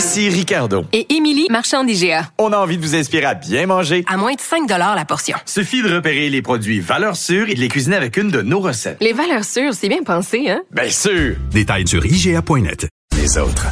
[0.00, 0.86] Ici Ricardo.
[0.94, 2.30] Et Émilie, marchand d'IGA.
[2.38, 4.02] On a envie de vous inspirer à bien manger.
[4.08, 5.36] À moins de 5 la portion.
[5.44, 8.60] Suffit de repérer les produits valeurs sûres et de les cuisiner avec une de nos
[8.60, 8.96] recettes.
[9.02, 10.62] Les valeurs sûres, c'est bien pensé, hein?
[10.70, 11.36] Bien sûr!
[11.50, 12.88] Détails sur IGA.net.
[13.14, 13.66] Les autres.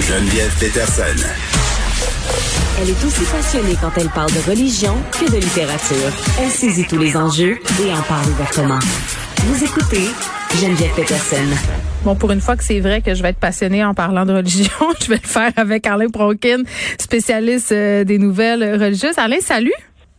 [0.00, 1.24] Geneviève Peterson.
[2.80, 6.10] Elle est aussi passionnée quand elle parle de religion que de littérature.
[6.40, 8.80] Elle saisit tous les enjeux et en parle ouvertement.
[9.44, 10.08] Vous écoutez
[10.60, 11.46] Geneviève Peterson.
[12.06, 14.32] Bon, pour une fois que c'est vrai que je vais être passionnée en parlant de
[14.32, 14.70] religion,
[15.02, 16.62] je vais le faire avec Alain Pronkin,
[17.00, 19.18] spécialiste euh, des nouvelles religieuses.
[19.18, 19.72] Alain, salut.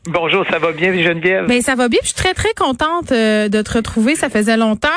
[0.09, 1.47] Bonjour, ça va bien, Geneviève?
[1.47, 1.99] Ben ça va bien.
[2.01, 4.15] Je suis très très contente euh, de te retrouver.
[4.15, 4.89] Ça faisait longtemps.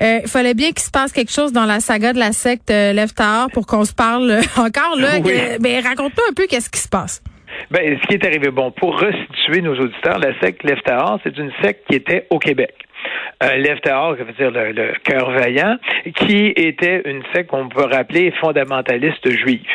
[0.00, 2.70] Euh, Il fallait bien qu'il se passe quelque chose dans la saga de la secte
[2.70, 5.18] euh, Leftar pour qu'on se parle encore là.
[5.22, 5.34] Oui.
[5.60, 7.22] Ben raconte-nous un peu qu'est-ce qui se passe.
[7.70, 11.52] Ben, ce qui est arrivé, bon, pour restituer nos auditeurs, la secte Leftar, c'est une
[11.62, 12.87] secte qui était au Québec.
[13.42, 15.76] Euh, Leftar, ça veut dire le, le cœur vaillant,
[16.16, 19.70] qui était une secte qu'on peut rappeler fondamentaliste juive.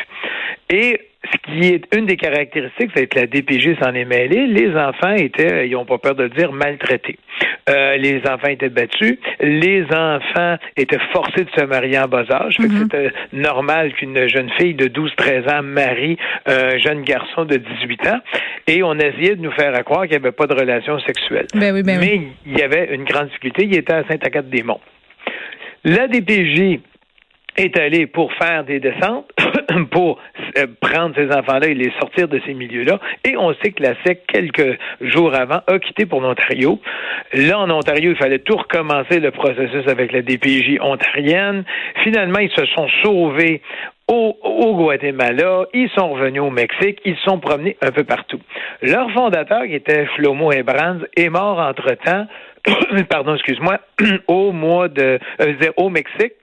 [0.69, 0.99] Et
[1.31, 4.45] ce qui est une des caractéristiques, c'est que la DPG s'en est mêlée.
[4.47, 7.17] Les enfants étaient, ils n'ont pas peur de le dire, maltraités.
[7.69, 9.17] Euh, les enfants étaient battus.
[9.39, 12.57] Les enfants étaient forcés de se marier en bas âge.
[12.57, 18.07] Que c'était normal qu'une jeune fille de 12-13 ans marie un jeune garçon de 18
[18.07, 18.19] ans.
[18.67, 21.47] Et on essayait de nous faire croire qu'il n'y avait pas de relation sexuelle.
[21.55, 22.21] Ben oui, ben oui.
[22.21, 23.63] Mais il y avait une grande difficulté.
[23.63, 24.81] Il était à Saint-Agathe-des-Monts.
[25.85, 26.79] La DPJ
[27.57, 29.29] est allée pour faire des descentes,
[29.91, 30.19] pour
[30.57, 32.99] euh, prendre ces enfants-là et les sortir de ces milieux-là.
[33.25, 36.79] Et on sait que la SEC, quelques jours avant, a quitté pour l'Ontario.
[37.33, 41.63] Là, en Ontario, il fallait tout recommencer le processus avec la DPJ ontarienne.
[42.03, 43.61] Finalement, ils se sont sauvés
[44.07, 48.39] au, au Guatemala, ils sont revenus au Mexique, ils sont promenés un peu partout.
[48.81, 52.27] Leur fondateur, qui était Flomo Ebrands, est mort entre-temps,
[53.09, 53.79] pardon, excuse-moi,
[54.27, 56.33] au mois de, euh, au Mexique.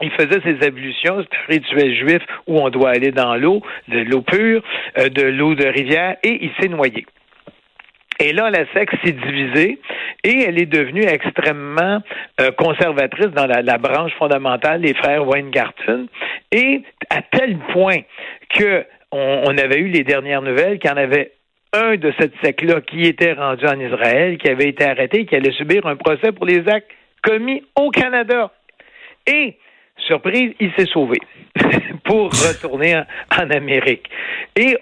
[0.00, 3.98] Il faisait ses ablutions, c'est un rituel juif où on doit aller dans l'eau, de
[3.98, 4.62] l'eau pure,
[4.98, 7.04] euh, de l'eau de rivière, et il s'est noyé.
[8.20, 9.78] Et là, la secte s'est divisée
[10.24, 12.02] et elle est devenue extrêmement
[12.40, 16.08] euh, conservatrice dans la, la branche fondamentale des frères Weingarten.
[16.50, 17.98] Et à tel point
[18.54, 21.32] que on, on avait eu les dernières nouvelles qu'il y en avait
[21.72, 25.52] un de cette secte-là qui était rendu en Israël, qui avait été arrêté, qui allait
[25.52, 26.90] subir un procès pour les actes
[27.22, 28.50] commis au Canada.
[29.26, 29.56] Et,
[30.08, 31.18] surprise, il s'est sauvé
[32.04, 34.08] pour retourner en, Amérique.
[34.56, 34.76] Et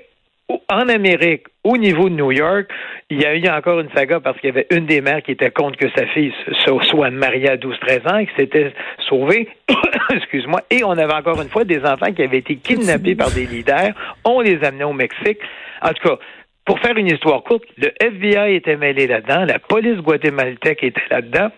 [0.69, 2.71] en Amérique, au niveau de New York,
[3.11, 5.33] il y a eu encore une saga parce qu'il y avait une des mères qui
[5.33, 6.33] était contre que sa fille
[6.65, 8.73] soit mariée à 12-13 ans et qui s'était
[9.09, 9.49] sauvée,
[10.11, 13.47] excuse-moi, et on avait encore une fois des enfants qui avaient été kidnappés par des
[13.47, 13.93] leaders,
[14.25, 15.41] on les amenait au Mexique.
[15.83, 16.19] En tout cas,
[16.65, 21.51] pour faire une histoire courte, le FBI était mêlé là-dedans, la police guatémaltèque était là-dedans,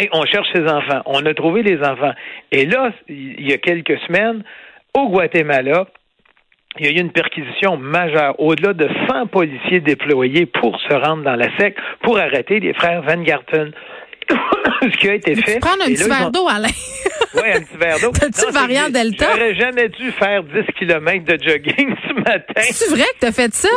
[0.00, 1.02] et on cherche ces enfants.
[1.06, 2.12] On a trouvé les enfants.
[2.52, 4.42] Et là, il y a quelques semaines,
[4.94, 5.86] au Guatemala,
[6.78, 11.22] il y a eu une perquisition majeure, au-delà de 100 policiers déployés pour se rendre
[11.22, 13.70] dans la SEC, pour arrêter les frères Van Garten.
[14.82, 15.54] Ce qui a été fait.
[15.54, 16.68] Tu prends un et petit verre d'eau, Alain.
[17.34, 18.12] Oui, un petit verre d'eau.
[18.20, 19.26] T'as-tu variant Delta?
[19.32, 22.62] J'aurais jamais dû faire 10 km de jogging ce matin.
[22.62, 23.68] C'est vrai que t'as fait ça?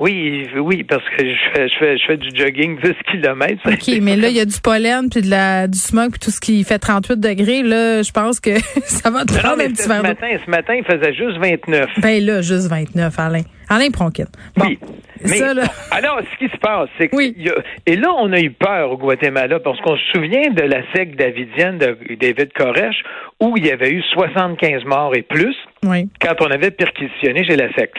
[0.00, 3.54] Oui, oui, parce que je fais, je fais, je fais du jogging 10 km.
[3.66, 6.30] OK, mais là, il y a du pollen, puis de la, du smog, puis tout
[6.32, 7.62] ce qui fait 38 degrés.
[7.62, 10.26] Là, je pense que ça va te Non, prendre mais un petit ce verre matin,
[10.44, 11.86] ce matin, il faisait juste 29.
[12.00, 13.42] Ben là, juste 29, Alain.
[13.68, 14.24] Alain Pronkin.
[14.56, 14.78] Bon, Oui.
[15.22, 15.62] Mais, ça, là.
[15.90, 17.16] alors, ce qui se passe, c'est que.
[17.16, 17.32] Oui.
[17.38, 17.54] il y a-
[17.86, 21.16] et là, on a eu peur au Guatemala parce qu'on se souvient de la secte
[21.18, 23.02] davidienne de David Koresh
[23.40, 26.08] où il y avait eu 75 morts et plus Oui.
[26.20, 27.94] quand on avait perquisitionné chez la secte.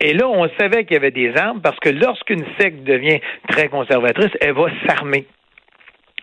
[0.00, 3.18] Et là, on savait qu'il y avait des armes parce que lorsqu'une secte devient
[3.48, 5.26] très conservatrice, elle va s'armer.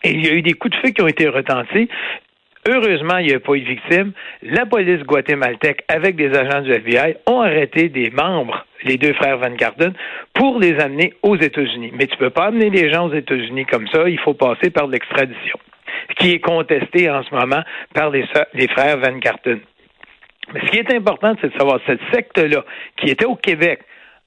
[0.03, 1.89] Et il y a eu des coups de feu qui ont été retentis.
[2.67, 4.12] Heureusement, il n'y a pas eu de victime.
[4.41, 9.38] La police guatémaltèque, avec des agents du FBI, ont arrêté des membres, les deux frères
[9.38, 9.94] Van Garden,
[10.33, 11.91] pour les amener aux États-Unis.
[11.94, 14.09] Mais tu peux pas amener les gens aux États-Unis comme ça.
[14.09, 15.59] Il faut passer par l'extradition,
[16.17, 17.62] qui est contestée en ce moment
[17.94, 18.25] par les,
[18.67, 19.59] frères Van Garten.
[20.51, 22.65] Mais ce qui est important, c'est de savoir cette secte-là,
[22.97, 23.81] qui était au Québec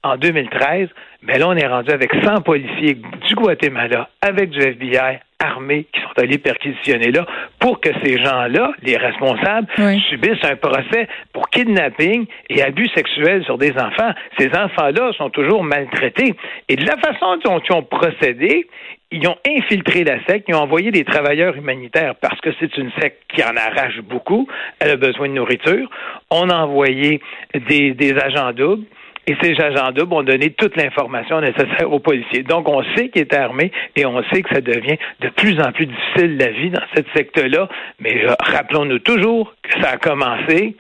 [0.04, 0.88] en 2013,
[1.22, 6.00] mais là, on est rendu avec 100 policiers du Guatemala, avec du FBI, armés qui
[6.00, 7.24] sont allés perquisitionner là
[7.60, 10.00] pour que ces gens-là, les responsables, Oui.
[10.08, 14.12] subissent un procès pour kidnapping et abus sexuels sur des enfants.
[14.38, 16.34] Ces enfants-là sont toujours maltraités.
[16.68, 18.66] Et de la façon dont ils ont procédé,
[19.10, 22.90] ils ont infiltré la secte, ils ont envoyé des travailleurs humanitaires parce que c'est une
[23.00, 24.46] secte qui en arrache beaucoup.
[24.80, 25.88] Elle a besoin de nourriture.
[26.30, 27.20] On a envoyé
[27.54, 28.84] des, des agents doubles.
[29.28, 32.42] Et ces agents doubles ont donné toute l'information nécessaire aux policiers.
[32.42, 35.70] Donc, on sait qu'il est armé et on sait que ça devient de plus en
[35.70, 37.68] plus difficile la vie dans cette secte-là.
[38.00, 40.76] Mais euh, rappelons-nous toujours que ça a commencé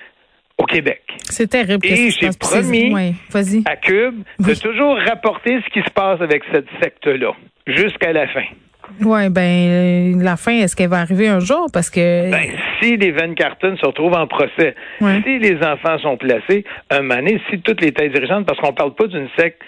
[0.56, 1.02] au Québec.
[1.24, 1.86] C'est terrible.
[1.86, 2.94] Et j'ai promis
[3.66, 7.34] à Cube de toujours rapporter ce qui se passe avec cette secte-là
[7.66, 8.46] jusqu'à la fin.
[9.02, 9.42] Ouais, ben
[10.16, 11.66] euh, la fin, est-ce qu'elle va arriver un jour?
[11.72, 12.48] Parce que Ben,
[12.80, 15.20] si les Van Carton se retrouvent en procès, Ouais.
[15.24, 18.94] si les enfants sont placés, un donné, si toutes les têtes dirigeantes, parce qu'on parle
[18.94, 19.60] pas d'une secte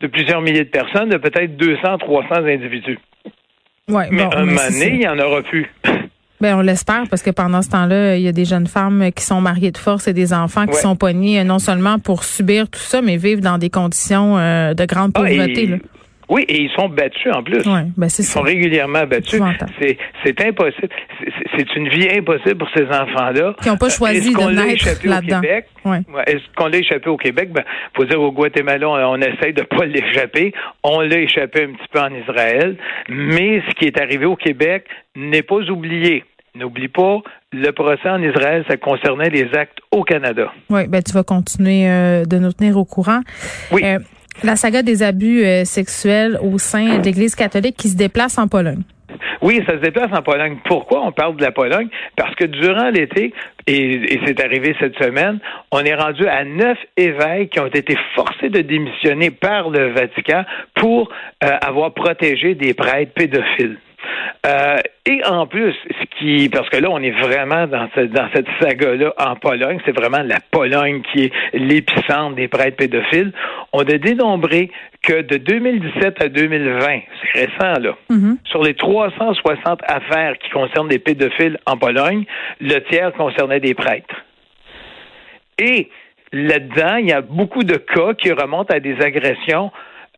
[0.00, 2.98] de plusieurs milliers de personnes, de peut-être 200, 300 individus.
[3.88, 5.66] ouais, Mais bon, un mais donné, il n'y en aura plus.
[6.42, 9.22] Ben on l'espère parce que pendant ce temps-là, il y a des jeunes femmes qui
[9.22, 10.80] sont mariées de force et des enfants qui Ouais.
[10.80, 14.72] sont poignés euh, non seulement pour subir tout ça, mais vivent dans des conditions euh,
[14.72, 15.66] de grande Ah, et- pauvreté.
[15.66, 15.76] là.
[16.30, 17.64] Oui, et ils sont battus en plus.
[17.64, 18.22] Ben Ils ça.
[18.22, 19.42] sont régulièrement battus.
[20.24, 20.88] C'est, impossible.
[21.56, 23.54] C'est, une vie impossible pour ces enfants-là.
[23.60, 25.38] Qui n'ont pas Euh, choisi de naître échappé là-dedans?
[25.38, 25.66] Au Québec?
[25.84, 25.98] Ouais.
[26.14, 27.50] Ouais, Est-ce qu'on l'a échappé au Québec?
[27.52, 27.64] Ben,
[27.96, 30.54] faut dire au Guatemala, on, on essaye de pas l'échapper.
[30.84, 32.76] On l'a échappé un petit peu en Israël.
[33.08, 34.86] Mais ce qui est arrivé au Québec
[35.16, 36.24] n'est pas oublié.
[36.54, 37.18] N'oublie pas,
[37.52, 40.52] le procès en Israël, ça concernait les actes au Canada.
[40.68, 43.20] Oui, ben tu vas continuer euh, de nous tenir au courant.
[43.70, 43.82] Oui.
[43.84, 43.98] Euh,
[44.42, 48.48] la saga des abus euh, sexuels au sein de l'Église catholique qui se déplace en
[48.48, 48.82] Pologne.
[49.42, 50.58] Oui, ça se déplace en Pologne.
[50.64, 51.88] Pourquoi on parle de la Pologne?
[52.16, 53.32] Parce que durant l'été,
[53.66, 55.38] et, c'est arrivé cette semaine,
[55.72, 60.44] on est rendu à neuf évêques qui ont été forcés de démissionner par le Vatican
[60.74, 61.10] pour
[61.42, 63.78] euh, avoir protégé des prêtres pédophiles.
[64.46, 64.76] Euh,
[65.06, 68.46] et en plus, ce qui, parce que là, on est vraiment dans, ce- dans cette
[68.60, 73.32] saga-là en Pologne, c'est vraiment la Pologne qui est l'épicentre des prêtres pédophiles.
[73.72, 74.70] On a dénombré
[75.02, 77.96] que de 2017 à 2020, c'est récent là,
[78.44, 82.24] sur les 360 affaires qui concernent des pédophiles en Pologne,
[82.60, 84.14] le tiers concernait des prêtres.
[85.58, 85.88] Et
[86.32, 89.70] là-dedans, il y a beaucoup de cas qui remontent à des agressions,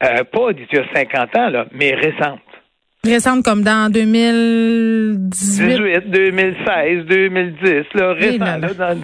[0.05, 2.41] euh, pas d'il y a 50 ans, là, mais récentes.
[3.05, 5.29] Récente comme dans 2018.
[5.31, 8.45] 18, 2016, 2010, là, récent.
[8.45, 9.03] là, dans-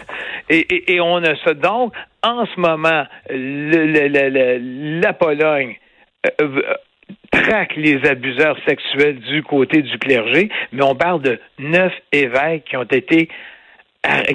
[0.48, 1.52] et, et, et on a ça.
[1.54, 1.92] Donc,
[2.22, 5.74] en ce moment, le- le- le- le- la Pologne
[6.26, 6.60] euh, euh,
[7.32, 12.76] traque les abuseurs sexuels du côté du clergé, mais on parle de neuf évêques qui
[12.76, 13.28] ont été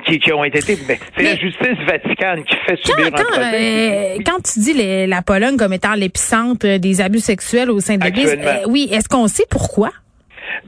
[0.06, 3.42] qui, qui ont été ben, c'est la justice vaticane qui fait subir Quand, un quand,
[3.54, 7.80] euh, quand tu dis les- la Pologne comme étant l'épicentre euh, des abus sexuels au
[7.80, 9.92] sein de l'Église, euh, oui, est-ce qu'on sait pourquoi?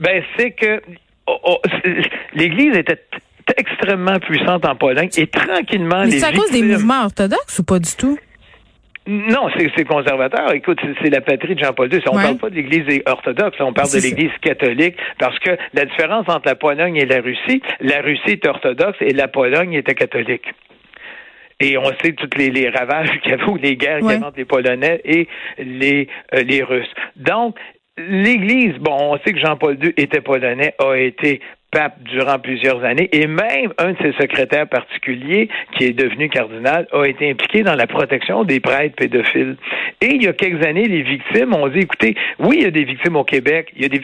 [0.00, 0.82] Ben, c'est que
[1.26, 1.58] oh, oh,
[2.34, 3.00] l'Église était
[3.56, 7.78] extrêmement puissante en Pologne et tranquillement Mais c'est à cause des mouvements orthodoxes ou pas
[7.78, 8.18] du tout?
[9.06, 10.52] Non, c'est conservateur.
[10.52, 12.00] Écoute, c'est- la patrie de Jean-Paul II.
[12.10, 12.22] On Ouais.
[12.24, 16.46] parle pas de l'Église orthodoxe, on parle de l'Église catholique, parce que la différence entre
[16.48, 20.46] la Pologne et la Russie, la Russie est orthodoxe et la Pologne était catholique.
[21.60, 24.14] Et on sait tous les, les ravages qu'il y avait ou les guerres qu'il y
[24.14, 26.92] avait entre les Polonais et les, euh, les Russes.
[27.14, 27.56] Donc,
[27.96, 31.40] l'Église, bon, on sait que Jean-Paul II était polonais, a été
[31.76, 36.86] pape durant plusieurs années, et même un de ses secrétaires particuliers, qui est devenu cardinal,
[36.90, 39.56] a été impliqué dans la protection des prêtres pédophiles.
[40.00, 42.70] Et il y a quelques années, les victimes ont dit, écoutez, oui, il y a
[42.70, 44.00] des victimes au Québec, il y a des,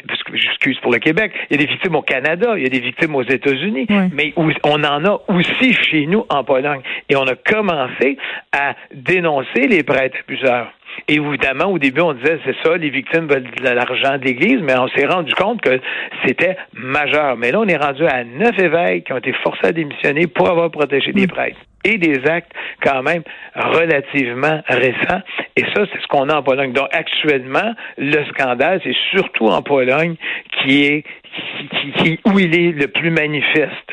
[0.83, 3.14] pour le Québec, il y a des victimes au Canada, il y a des victimes
[3.14, 6.83] aux États-Unis, mais on en a aussi chez nous en Pologne.
[7.09, 8.19] Et on a commencé
[8.52, 10.71] à dénoncer les prêtres abuseurs.
[11.08, 14.61] Et évidemment, au début, on disait, c'est ça, les victimes veulent de l'argent de l'Église,
[14.62, 15.80] mais on s'est rendu compte que
[16.25, 17.37] c'était majeur.
[17.37, 20.49] Mais là, on est rendu à neuf évêques qui ont été forcés à démissionner pour
[20.49, 21.58] avoir protégé des prêtres.
[21.84, 23.22] Et des actes quand même
[23.56, 25.20] relativement récents.
[25.56, 26.72] Et ça, c'est ce qu'on a en Pologne.
[26.72, 30.14] Donc, actuellement, le scandale, c'est surtout en Pologne
[30.62, 33.90] qui est qui- qui- où il est le plus manifeste.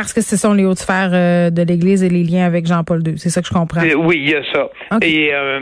[0.00, 3.02] Parce que ce sont les hautes sphères euh, de l'Église et les liens avec Jean-Paul
[3.06, 3.18] II.
[3.18, 3.82] C'est ça que je comprends.
[3.82, 4.68] Euh, Oui, il y a ça.
[5.02, 5.60] Et euh,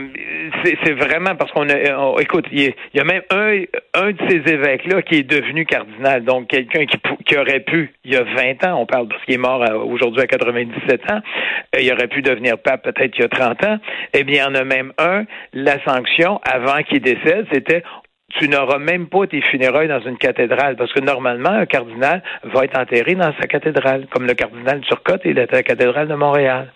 [0.83, 3.63] c'est vraiment parce qu'on a, on- écoute, il y, a, il y a même un,
[3.95, 8.15] un de ces évêques-là qui est devenu cardinal, donc quelqu'un qui, aurait pu, il y
[8.15, 11.19] a 20 ans, on parle parce qu'il est mort aujourd'hui à 97 ans,
[11.79, 13.77] il aurait pu devenir pape peut-être il y a 30 ans.
[14.13, 17.83] Eh bien, il y en a même un, la sanction avant qu'il décède, c'était
[18.35, 22.65] tu n'auras même pas tes funérailles dans une cathédrale, parce que normalement, un cardinal va
[22.65, 26.71] être enterré dans sa cathédrale, comme le cardinal Turcotte est à la cathédrale de Montréal.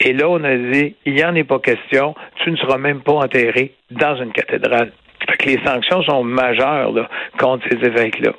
[0.00, 3.00] Et là, on a dit, il n'y en est pas question, tu ne seras même
[3.00, 4.92] pas enterré dans une cathédrale.
[5.28, 7.08] Fait que les sanctions sont majeures là,
[7.38, 8.32] contre ces évêques-là.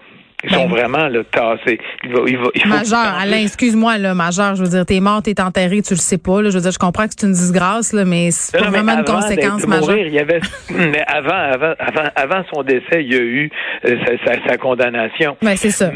[0.44, 1.80] Ils sont Ben- vraiment là, tassés.
[2.04, 5.00] Il va, il va, il faut Majeur, Alain, excuse-moi, là, majeur, je veux dire, t'es
[5.00, 6.50] mort, t'es enterré, tu le sais pas, là.
[6.50, 9.06] Je veux dire, je comprends que c'est une disgrâce, là, mais c'est pas vraiment une
[9.06, 9.88] conséquence majeure.
[9.90, 13.50] mourir, il y avait, mais avant, avant, avant, avant son décès, il y a eu
[13.86, 13.96] euh,
[14.26, 15.38] sa, sa- sa condamnation.
[15.42, 15.92] Ben, c'est ça.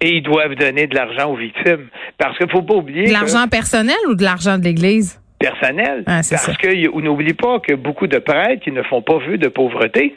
[0.00, 1.86] Et ils doivent donner de l'argent aux victimes.
[2.18, 5.20] Parce qu'il faut pas oublier De que l'argent personnel ou de l'argent de l'Église?
[5.38, 6.04] personnel.
[6.06, 6.54] Ah, parce ça.
[6.54, 10.16] que y- on n'oublie pas que beaucoup de prêtres, ne font pas vue de pauvreté.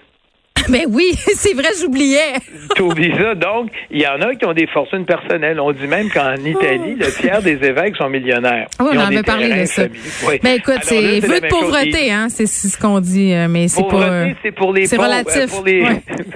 [0.69, 2.34] Ben oui, c'est vrai, j'oubliais.
[2.75, 3.36] Tu oublies ça.
[3.36, 5.60] Donc, il y en a qui ont des fortunes personnelles.
[5.60, 8.67] On dit même qu'en Italie, le tiers des évêques sont millionnaires.
[8.79, 9.84] Oui, Ils on ont avait parlé de ça.
[10.27, 10.39] Oui.
[10.43, 11.41] Ben écoute, c'est vue de chose.
[11.50, 13.81] pauvreté, hein, c'est ce qu'on dit, euh, mais c'est.
[13.81, 15.51] Pauvreté, euh, c'est pour les c'est relatif.
[15.51, 15.84] Pour les...
[15.84, 16.01] Ouais.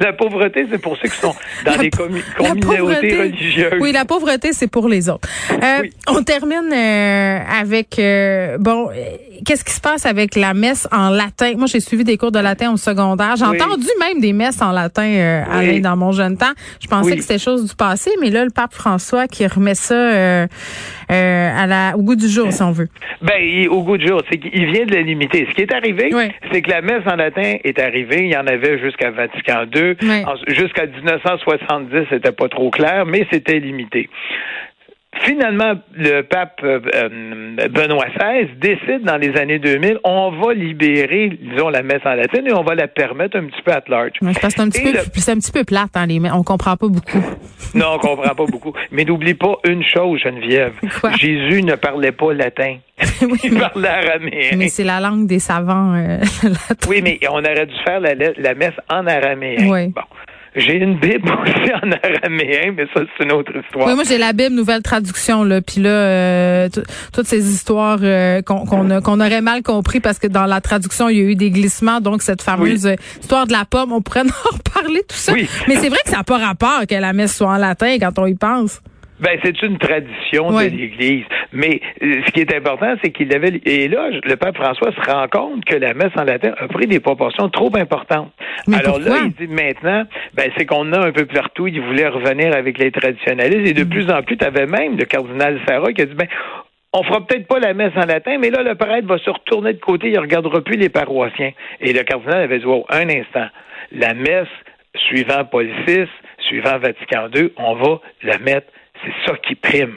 [0.00, 1.34] la pauvreté, c'est pour ceux qui sont
[1.64, 3.74] dans La des la communautés pauvreté- religieuses.
[3.80, 5.28] Oui, la pauvreté, c'est pour les autres.
[5.52, 5.90] Euh, Oui.
[6.08, 8.94] On termine euh, avec euh, bon, euh,
[9.44, 11.52] qu'est-ce qui se passe avec la messe en latin?
[11.56, 13.36] Moi, j'ai suivi des cours de latin au secondaire.
[13.36, 13.60] J'ai Oui.
[13.60, 15.80] entendu même des messes en latin, euh, Oui.
[15.80, 16.52] Dans mon jeune temps.
[16.80, 19.94] Je pensais que c'était chose du passé, mais là, le pape François qui remet ça
[19.94, 20.46] euh,
[21.10, 22.88] euh, à la, au goût du jour, si on veut.
[23.22, 25.46] Ben, il- au goût du jour, c'est qu'il vient de la limiter.
[25.50, 26.10] Ce qui est arrivé,
[26.52, 28.24] c'est que la messe en latin est arrivée.
[28.24, 29.85] Il y en avait jusqu'à Vatican II.
[30.02, 30.22] Oui.
[30.48, 34.08] Jusqu'à 1970, c'était pas trop clair, mais c'était limité.
[35.22, 41.30] Finalement, le pape euh, euh, Benoît XVI décide dans les années 2000, on va libérer,
[41.40, 44.10] disons, la messe en latin et on va la permettre un petit peu à large.
[44.20, 46.20] C'est un petit Et peu, le- un petit peu plate, hein, les.
[46.30, 47.18] On comprend pas beaucoup.
[47.74, 48.72] Non, on comprend pas beaucoup.
[48.90, 50.72] Mais n'oublie pas une chose, Geneviève.
[51.00, 51.12] Quoi?
[51.12, 52.76] Jésus ne parlait pas latin.
[53.30, 54.56] oui, mais, parlait araméen.
[54.56, 55.94] mais c'est la langue des savants.
[55.94, 56.18] euh.
[56.88, 59.68] Oui, mais on aurait dû faire la, la messe en araméen.
[59.70, 59.88] Oui.
[59.88, 60.02] Bon.
[60.56, 63.86] J'ai une Bible aussi en araméen, mais ça, c'est une autre histoire.
[63.86, 66.68] Oui, moi j'ai la Bible nouvelle traduction là, puis là euh,
[67.12, 71.20] toutes ces histoires euh, qu'on aurait mal compris parce que dans la traduction il y
[71.20, 74.50] a eu des glissements, donc cette fameuse euh, histoire de la pomme, on pourrait en
[74.50, 75.34] reparler tout ça.
[75.34, 75.46] Oui.
[75.68, 78.18] Mais c'est vrai que ça n'a pas rapport que la messe soit en latin quand
[78.18, 78.80] on y pense.
[79.18, 81.24] Ben, c'est une tradition de l'Église.
[81.52, 83.60] Mais euh, ce qui est important, c'est qu'il avait.
[83.64, 86.86] Et là, le pape François se rend compte que la messe en latin a pris
[86.86, 88.32] des proportions trop importantes.
[88.68, 90.04] Mais Alors là, il dit maintenant,
[90.34, 91.66] ben, c'est qu'on a un peu partout.
[91.66, 93.68] Il voulait revenir avec les traditionnalistes.
[93.70, 93.88] Et de Mm.
[93.88, 96.28] plus en plus, tu avais même le cardinal Sarah qui a dit, ben,
[96.92, 99.72] on fera peut-être pas la messe en latin, mais là, le prêtre va se retourner
[99.74, 101.52] de côté, il regardera plus les paroissiens.
[101.80, 103.46] Et le cardinal avait dit, wow, un instant,
[103.92, 104.48] la messe,
[105.08, 106.06] suivant Paul VI,
[106.38, 108.68] suivant Vatican II, on va la mettre,
[109.06, 109.94] c'est ça qui prime.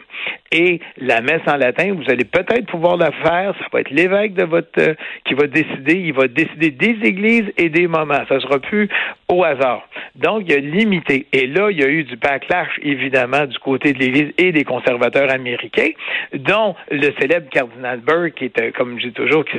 [0.52, 4.34] Et la messe en latin, vous allez peut-être pouvoir la faire, ça va être l'évêque
[4.34, 8.22] de votre euh, qui va décider, il va décider des églises et des moments.
[8.28, 8.90] Ça sera plus
[9.28, 9.88] au hasard.
[10.16, 11.28] Donc, il y a limité.
[11.34, 14.64] Et là, il y a eu du backlash, évidemment, du côté de l'Église et des
[14.64, 15.92] conservateurs américains,
[16.34, 19.58] dont le célèbre cardinal Burke, qui est, euh, comme je dis toujours, qui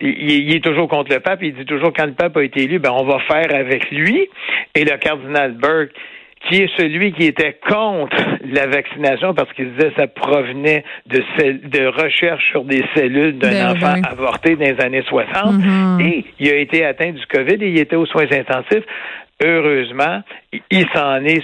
[0.00, 2.80] il est toujours contre le pape, il dit toujours quand le pape a été élu,
[2.80, 4.28] ben on va faire avec lui.
[4.74, 5.92] Et le cardinal Burke,
[6.48, 11.86] qui est celui qui était contre la vaccination parce qu'il disait que ça provenait de,
[11.86, 15.52] recherches sur des cellules d'un Ben, enfant avorté dans les années 60.
[15.52, 16.00] Mhm.
[16.00, 18.84] Et il a été atteint du COVID et il était aux soins intensifs.
[19.44, 20.22] Heureusement,
[20.70, 21.42] il s'en est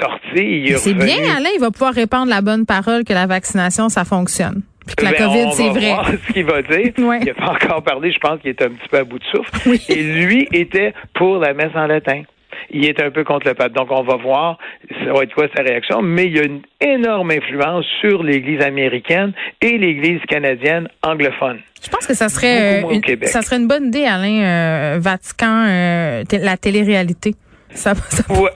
[0.00, 0.72] sorti.
[0.76, 4.62] C'est bien, Alain, il va pouvoir répandre la bonne parole que la vaccination, ça fonctionne.
[4.86, 5.92] Puis que la Ben, COVID, c'est vrai.
[5.92, 6.92] voir ce qu'il va dire.
[6.98, 7.18] Ouais.
[7.20, 9.24] Il n'a pas encore parlé, je pense qu'il est un petit peu à bout de
[9.24, 9.68] souffle.
[9.68, 9.80] Oui.
[9.88, 12.22] Et lui était pour la messe en latin.
[12.70, 13.72] Il est un peu contre le pape.
[13.72, 14.58] Donc, on va voir
[15.04, 16.02] ça va être quoi sa réaction.
[16.02, 21.58] Mais il y a une énorme influence sur l'Église américaine et l'Église canadienne anglophone.
[21.82, 23.28] Je pense que ça serait, euh, au une, Québec.
[23.28, 27.34] ça serait une bonne idée, Alain, euh, Vatican, euh, la télé-réalité.
[27.74, 28.50] Ça, ça, Ouais.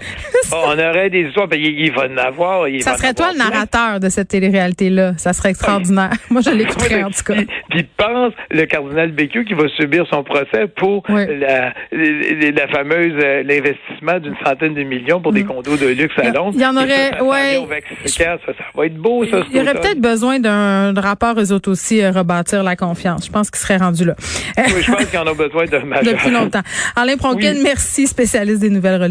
[0.53, 1.49] on aurait des histoires.
[1.49, 2.69] Ben, il, il va en avoir.
[2.69, 5.15] Il ça va en serait toi le avoir narrateur de cette télé-réalité-là.
[5.17, 6.11] Ça serait extraordinaire.
[6.31, 7.35] Moi, je l'écouterais, en tout cas.
[7.35, 11.25] Puis, puis pense le cardinal Bécu qui va subir son procès pour Oui.
[11.39, 16.15] la, la, la fameuse euh, l'investissement d'une centaine de millions pour des condos de luxe
[16.19, 16.35] à Mm.
[16.35, 16.53] Londres.
[16.55, 17.83] il y en aurait- ça, ouais.
[18.07, 19.39] ça, ça va être beau, ça.
[19.51, 23.27] Il y aurait peut-être besoin d'un rapport eux autres aussi euh, rebâtir la confiance.
[23.27, 24.15] Je pense qu'il serait rendu là.
[24.57, 26.15] Oui, je pense qu'il en a besoin de majeur.
[26.15, 26.63] Depuis longtemps.
[26.97, 27.61] Alain Pronkin, Oui.
[27.65, 29.02] merci, spécialiste des nouvelles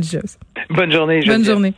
[0.70, 1.20] Bonne journée.
[1.20, 1.46] Bonne Geneviève.
[1.54, 1.74] journée.